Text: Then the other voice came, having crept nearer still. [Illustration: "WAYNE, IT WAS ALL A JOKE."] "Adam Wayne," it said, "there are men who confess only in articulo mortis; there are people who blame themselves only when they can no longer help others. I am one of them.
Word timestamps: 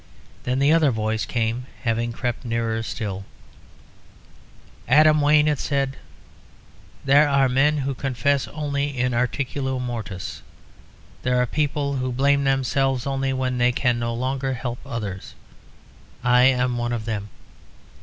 Then 0.45 0.57
the 0.57 0.73
other 0.73 0.89
voice 0.89 1.25
came, 1.25 1.67
having 1.83 2.11
crept 2.11 2.43
nearer 2.43 2.81
still. 2.81 3.23
[Illustration: 4.89 4.89
"WAYNE, 4.89 4.97
IT 4.97 4.97
WAS 4.97 4.97
ALL 4.97 4.97
A 4.97 4.97
JOKE."] 4.97 4.99
"Adam 4.99 5.21
Wayne," 5.21 5.47
it 5.47 5.59
said, 5.93 5.97
"there 7.05 7.29
are 7.29 7.47
men 7.47 7.77
who 7.77 7.93
confess 7.93 8.47
only 8.47 8.97
in 8.97 9.13
articulo 9.13 9.77
mortis; 9.77 10.41
there 11.21 11.39
are 11.39 11.45
people 11.45 11.97
who 11.97 12.11
blame 12.11 12.45
themselves 12.45 13.05
only 13.05 13.31
when 13.31 13.59
they 13.59 13.71
can 13.71 13.99
no 13.99 14.15
longer 14.15 14.55
help 14.55 14.79
others. 14.87 15.35
I 16.23 16.45
am 16.45 16.79
one 16.79 16.93
of 16.93 17.05
them. 17.05 17.29